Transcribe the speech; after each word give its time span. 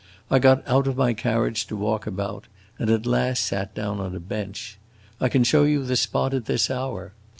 I 0.31 0.39
got 0.39 0.67
out 0.67 0.87
of 0.87 0.97
my 0.97 1.13
carriage 1.13 1.67
to 1.67 1.75
walk 1.75 2.07
about, 2.07 2.47
and 2.79 2.89
at 2.89 3.05
last 3.05 3.43
sat 3.43 3.75
down 3.75 3.99
on 3.99 4.15
a 4.15 4.19
bench. 4.19 4.79
I 5.19 5.29
can 5.29 5.43
show 5.43 5.63
you 5.63 5.83
the 5.83 5.95
spot 5.95 6.33
at 6.33 6.45
this 6.45 6.71
hour. 6.71 7.13